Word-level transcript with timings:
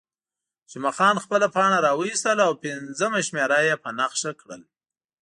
جمعه 0.71 0.91
خان 0.97 1.15
خپله 1.25 1.47
پاڼه 1.55 1.77
راویستل 1.87 2.37
او 2.47 2.51
پنځمه 2.63 3.19
شمېره 3.27 3.59
یې 3.67 3.75
په 3.83 3.89
نښه 3.97 4.31
کړل. 4.41 4.61